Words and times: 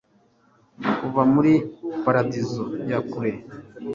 Kuva 0.99 1.21
muri 1.33 1.53
paradizo 2.03 2.63
ya 2.89 2.99
kure 3.09 3.31